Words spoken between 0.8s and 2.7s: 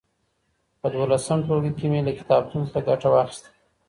دولسم ټولګي کي مي له کتابتون